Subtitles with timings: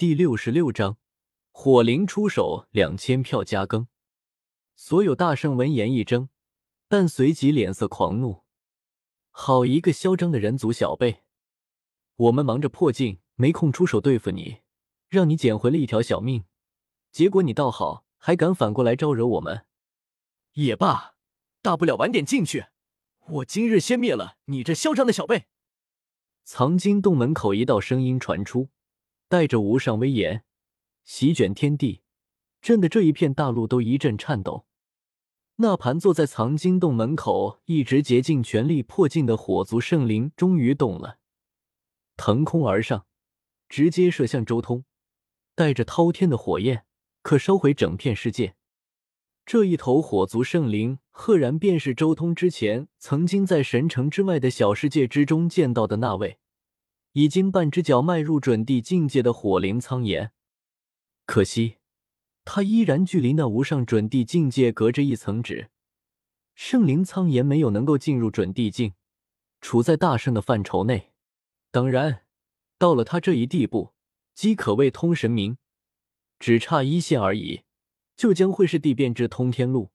[0.00, 0.96] 第六十六章，
[1.50, 3.86] 火灵出手，两千票加更。
[4.74, 6.30] 所有大圣闻言一怔，
[6.88, 8.44] 但随即脸色狂怒。
[9.30, 11.24] 好一个嚣张的人族小辈！
[12.16, 14.60] 我们忙着破境，没空出手对付你，
[15.10, 16.44] 让你捡回了一条小命，
[17.12, 19.66] 结果你倒好，还敢反过来招惹我们。
[20.54, 21.16] 也罢，
[21.60, 22.68] 大不了晚点进去。
[23.26, 25.48] 我今日先灭了你这嚣张的小辈！
[26.42, 28.70] 藏经洞门口，一道声音传出。
[29.30, 30.42] 带着无上威严，
[31.04, 32.02] 席卷天地，
[32.60, 34.66] 震得这一片大陆都一阵颤抖。
[35.58, 41.18] 那盘坐在藏经洞门口，一直竭尽全力破境的火族圣灵终于动了，
[42.16, 43.06] 腾空而上，
[43.68, 44.84] 直接射向周通，
[45.54, 46.84] 带着滔天的火焰，
[47.22, 48.56] 可烧毁整片世界。
[49.46, 56.39] 这一头火族圣灵，赫然便是周通之前曾经在神城之外的小世界之中见到的那位。
[57.12, 60.30] 已经半只脚迈入准地境界的火灵苍岩，
[61.26, 61.78] 可惜
[62.44, 65.70] 他依然距离那无上准地境界隔着一层纸。
[66.54, 68.94] 圣灵苍岩没有能够进入准地境，
[69.60, 71.12] 处在大圣的范畴内。
[71.72, 72.26] 当然，
[72.78, 73.92] 到了他这一地步，
[74.34, 75.56] 即可谓通神明，
[76.38, 77.62] 只差一线而已，
[78.16, 79.90] 就将会是地变之通天路。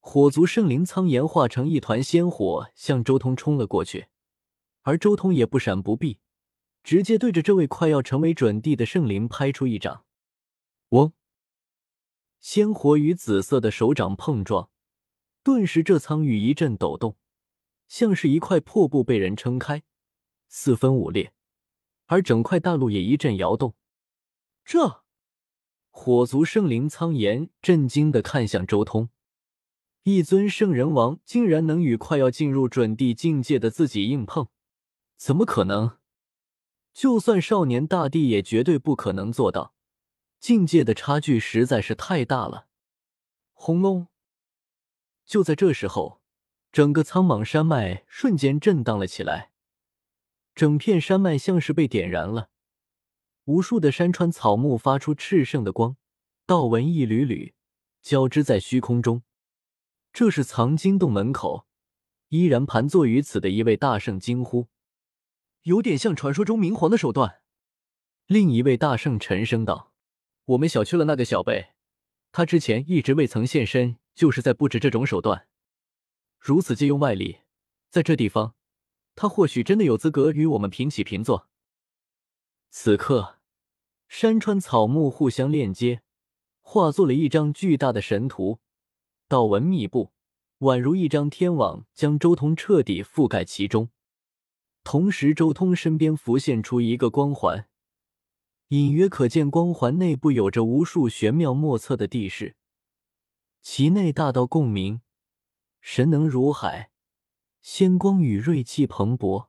[0.00, 4.06] 火族圣灵苍岩化成一团仙火，向周通冲了过去。
[4.82, 6.18] 而周通也不闪不避，
[6.82, 10.04] 直接对着这位快要成为准帝的圣灵拍出一掌。
[10.90, 11.12] 嗡！
[12.40, 14.68] 鲜活与紫色的手掌碰撞，
[15.44, 17.16] 顿时这苍域一阵抖动，
[17.86, 19.84] 像是一块破布被人撑开，
[20.48, 21.32] 四分五裂。
[22.06, 23.74] 而整块大陆也一阵摇动。
[24.64, 25.04] 这
[25.90, 29.08] 火族圣灵苍岩震惊的看向周通，
[30.02, 34.48] 一尊圣人王竟然能与快要进入准帝境界的自己硬碰！
[35.16, 35.96] 怎么可能？
[36.92, 39.74] 就算少年大帝也绝对不可能做到，
[40.38, 42.66] 境界的差距实在是太大了。
[43.52, 44.08] 轰隆！
[45.24, 46.20] 就在这时候，
[46.70, 49.52] 整个苍莽山脉瞬间震荡了起来，
[50.54, 52.50] 整片山脉像是被点燃了，
[53.44, 55.96] 无数的山川草木发出炽盛的光，
[56.44, 57.54] 道纹一缕缕
[58.02, 59.22] 交织在虚空中。
[60.12, 61.66] 这是藏经洞门口，
[62.28, 64.68] 依然盘坐于此的一位大圣惊呼。
[65.62, 67.40] 有点像传说中明皇的手段。
[68.26, 69.92] 另一位大圣沉声道
[70.46, 71.72] ：“我们小觑了那个小辈，
[72.32, 75.46] 他之前一直未曾现身，就是在布置这种手段。
[76.38, 77.40] 如此借用外力，
[77.90, 78.54] 在这地方，
[79.14, 81.48] 他或许真的有资格与我们平起平坐。”
[82.70, 83.38] 此刻，
[84.08, 86.02] 山川草木互相链接，
[86.60, 88.58] 化作了一张巨大的神图，
[89.28, 90.12] 道纹密布，
[90.60, 93.90] 宛如一张天网，将周通彻底覆盖其中。
[94.84, 97.68] 同时，周通身边浮现出一个光环，
[98.68, 102.56] 隐约可见光环内部有着无数玄妙莫测的地势，
[103.62, 105.00] 其内大道共鸣，
[105.80, 106.90] 神能如海，
[107.60, 109.46] 仙光与锐气蓬勃。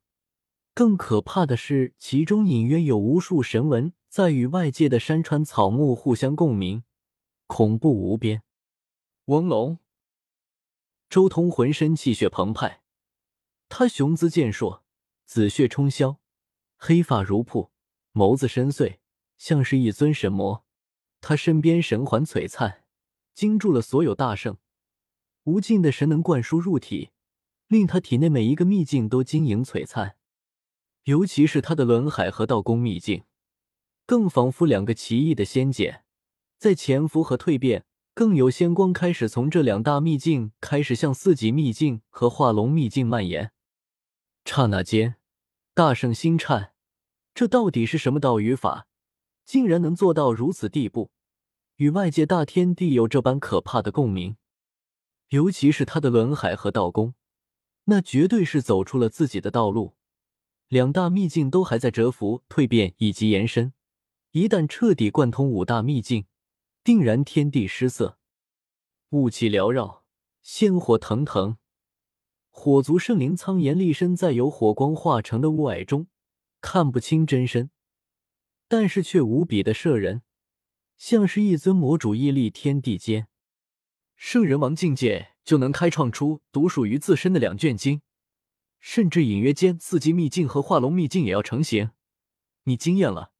[0.75, 6.83] 更可怕的是，其中隐约有无数神纹在与外界的山川草木互相共鸣，
[7.47, 8.43] 恐怖无边。
[9.25, 9.79] 翁龙，
[11.09, 12.83] 周通浑身气血澎湃，
[13.67, 14.82] 他雄姿健硕。
[15.25, 16.17] 紫血冲霄，
[16.77, 17.71] 黑发如瀑，
[18.13, 18.97] 眸子深邃，
[19.37, 20.65] 像是一尊神魔。
[21.21, 22.83] 他身边神环璀璨，
[23.33, 24.57] 惊住了所有大圣。
[25.45, 27.11] 无尽的神能灌输入体，
[27.67, 30.17] 令他体内每一个秘境都晶莹璀璨。
[31.05, 33.23] 尤其是他的轮海和道宫秘境，
[34.05, 36.03] 更仿佛两个奇异的仙界，
[36.57, 37.85] 在潜伏和蜕变。
[38.15, 43.52] 更有仙光开始从这两大秘境开始向四级秘境和化龙秘境蔓延。
[44.45, 45.15] 刹那间，
[45.73, 46.73] 大圣心颤，
[47.33, 48.87] 这到底是什么道与法，
[49.45, 51.11] 竟然能做到如此地步，
[51.77, 54.35] 与外界大天地有这般可怕的共鸣？
[55.29, 57.15] 尤其是他的轮海和道宫，
[57.85, 59.95] 那绝对是走出了自己的道路。
[60.67, 63.73] 两大秘境都还在蛰伏、蜕变以及延伸，
[64.31, 66.27] 一旦彻底贯通五大秘境，
[66.83, 68.19] 定然天地失色，
[69.09, 70.03] 雾气缭绕，
[70.43, 71.57] 仙火腾腾。
[72.55, 76.07] 火族圣灵苍岩立身在由火光化成的雾霭中，
[76.61, 77.71] 看不清真身，
[78.67, 80.21] 但是却无比的摄人，
[80.95, 83.27] 像是一尊魔主屹立天地间。
[84.15, 88.01] 圣人王境界就能开创出独属于自身的两卷经，
[88.79, 91.89] 甚至隐约间四级秘境和化龙秘境也要成型。
[92.65, 93.33] 你惊艳了，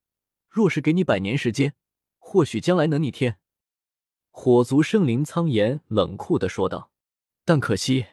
[0.49, 1.75] 若是给你百年时间，
[2.17, 3.37] 或许将来能逆天。
[4.31, 6.91] 火族圣灵苍岩冷酷的说道，
[7.45, 8.07] 但可惜。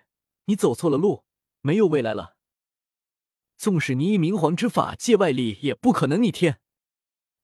[0.50, 1.22] 你走错了路，
[1.60, 2.34] 没有未来了。
[3.56, 6.58] 纵使你以明皇之法借外力，也不可能逆天。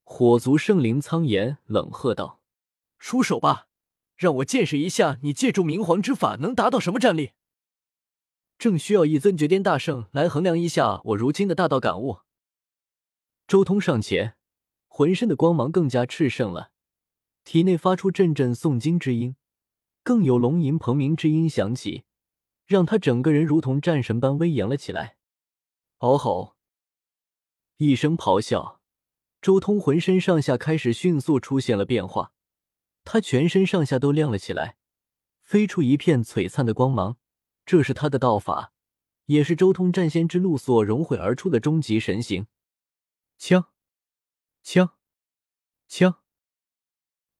[0.03, 2.41] 火族圣灵苍炎冷喝道
[2.99, 3.69] ：“出手吧，
[4.17, 7.31] 让我见识一下你借助明皇之法能达到什么战力。”
[8.59, 12.19] 正需要一尊绝巅大圣来衡量一下我如今的大道感悟。
[13.47, 14.37] 周通上前，
[14.89, 16.73] 浑身的光芒更加炽盛了，
[17.45, 19.37] 体内发出阵阵诵经之音，
[20.03, 22.06] 更有龙吟鹏鸣之音响起，
[22.67, 25.17] 让他整个人如同战神般威严了起来。
[25.99, 26.57] 嗷吼！
[27.79, 28.81] 一声咆哮，
[29.41, 32.33] 周通浑身上下开始迅速出现了变化，
[33.05, 34.77] 他全身上下都亮了起来，
[35.43, 37.17] 飞出一片璀璨的光芒。
[37.65, 38.73] 这是他的道法，
[39.27, 42.47] 也是周通战仙之路所融汇而出的终极神形。
[43.39, 43.67] 枪，
[44.63, 44.97] 枪，
[45.89, 46.21] 枪，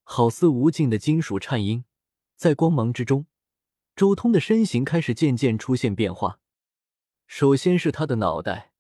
[0.03, 1.85] 好似无尽的金属颤音，
[2.35, 3.27] 在光芒之中，
[3.97, 6.39] 周通的身形开始渐渐出现变化。
[7.27, 8.73] 首先是他的脑袋，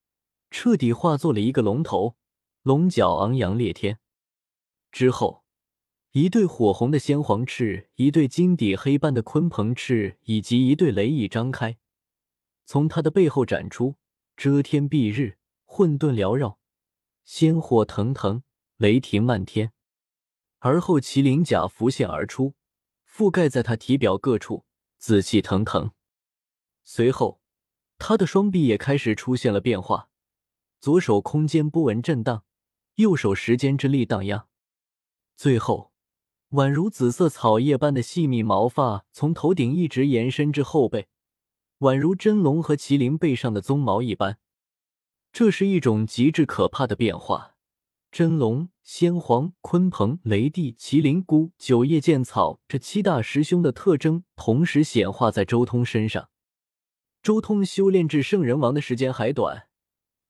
[0.51, 2.17] 彻底化作了一个龙头，
[2.63, 3.99] 龙角昂扬裂天。
[4.93, 5.43] 之后。
[6.13, 11.77] 一对火红的先皇翅，一对金底黑斑的鲲鹏翅，以及一对雷翼张开，
[12.65, 13.97] 从他的背后展出，
[14.35, 15.37] 遮天蔽日，
[15.67, 16.59] 混沌缭绕，
[17.23, 18.43] 仙火腾腾，
[18.79, 19.75] 雷霆漫天。
[20.61, 22.55] 而后麒麟甲浮现而出，
[23.07, 24.65] 覆盖在他体表各处，
[24.99, 25.91] 紫气腾腾。
[26.85, 27.41] 随后，
[27.99, 30.09] 他的双臂也开始出现了变化，
[30.81, 32.45] 左手空间波纹震荡，
[32.97, 34.49] 右手时间之力荡漾，
[35.37, 35.93] 最后。
[36.51, 41.09] 宛如紫色草叶般的细密毛发从头顶一直延伸至后背，
[41.81, 44.39] 宛如真龙和麒麟背上的鬃毛一般。
[45.33, 47.56] 这是一种极致可怕的变化。
[48.11, 56.31] 真龙、仙皇、鲲鹏、雷帝、麒麟菇、九叶剑草这七大师兄的特征同时显化在周通身上。
[57.23, 59.69] 周通修炼至圣人王的时间还短，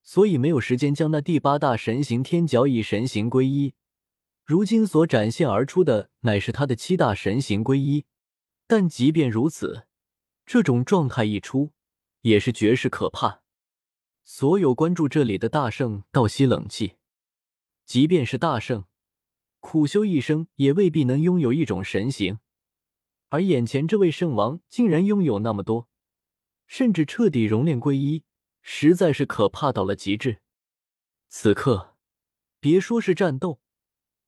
[0.02, 3.74] 所以没有时间将那第八大神形天角以神形归一。
[4.44, 8.04] 如今所展现而出的乃是他的七大神形归一，
[8.66, 9.86] 但即便如此，
[10.46, 11.72] 这种状态一出，
[12.22, 13.42] 也是绝世可怕。
[14.24, 16.94] 所有关注这里的大圣倒吸冷气，
[17.86, 18.84] 即便是大圣，
[19.60, 22.40] 苦修一生也未必能拥有一种神形，
[23.28, 25.88] 而眼前这位圣王竟然拥有那么多，
[26.66, 28.24] 甚至彻底熔炼归一，
[28.60, 30.40] 实在是可怕到了极致。
[31.28, 31.96] 此刻，
[32.58, 33.60] 别说是战斗。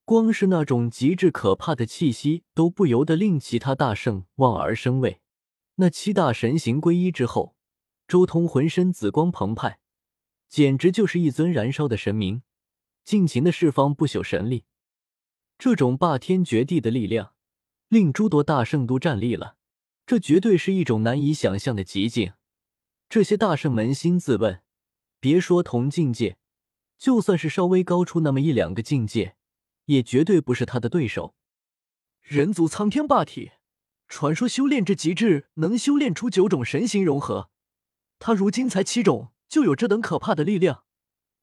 [0.04, 5.20] 光是那种极致可怕的气息，都不由得令其他大圣望而生畏。
[5.74, 7.56] 那七大神形归一之后，
[8.06, 9.80] 周通浑身紫光澎湃，
[10.48, 12.42] 简直就是一尊燃烧的神明，
[13.08, 14.66] 尽情的释放不朽神力。
[15.58, 17.32] 这种霸天绝地的力量，
[17.88, 19.56] 令诸多大圣都站立了。
[20.04, 22.34] 这绝对是一种难以想象的极境。
[23.08, 24.62] 这些大圣扪心自问，
[25.20, 26.36] 别说同境界，
[26.98, 29.36] 就算是稍微高出那么一两个境界。
[29.86, 31.34] 也绝对不是他的对手。
[32.20, 33.52] 人族苍天霸体，
[34.06, 37.48] 传说修炼至极致能修炼出九种神形融合，
[38.18, 40.84] 他如今才七种就有这等可怕的力量，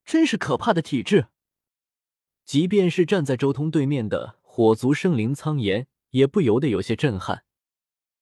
[0.05, 1.29] 真是可怕的体质。
[2.45, 7.44] 即便是站在周通对面的火族圣灵苍炎，也不由得有些震撼。